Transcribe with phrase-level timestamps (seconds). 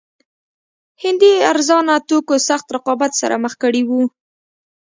[1.03, 4.01] هندي ارزانه توکو سخت رقابت سره مخ کړي وو.